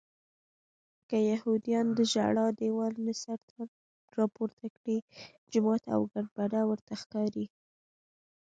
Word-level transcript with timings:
که 1.09 1.17
یهودیان 1.31 1.87
د 1.97 1.99
ژړا 2.11 2.47
دیوال 2.59 2.93
نه 3.05 3.13
سر 3.23 3.39
راپورته 4.17 4.65
کړي 4.77 4.97
جومات 5.51 5.83
او 5.93 6.01
ګنبده 6.13 6.61
ورته 6.69 6.93
ښکاري. 7.01 7.45